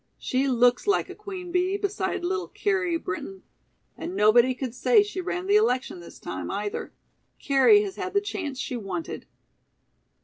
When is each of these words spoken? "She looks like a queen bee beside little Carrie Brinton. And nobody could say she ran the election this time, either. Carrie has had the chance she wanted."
"She 0.17 0.47
looks 0.47 0.87
like 0.87 1.11
a 1.11 1.15
queen 1.15 1.51
bee 1.51 1.77
beside 1.77 2.23
little 2.23 2.47
Carrie 2.47 2.97
Brinton. 2.97 3.43
And 3.95 4.15
nobody 4.15 4.55
could 4.55 4.73
say 4.73 5.03
she 5.03 5.21
ran 5.21 5.45
the 5.45 5.57
election 5.57 5.99
this 5.99 6.17
time, 6.17 6.49
either. 6.49 6.91
Carrie 7.37 7.83
has 7.83 7.97
had 7.97 8.15
the 8.15 8.19
chance 8.21 8.57
she 8.57 8.75
wanted." 8.75 9.27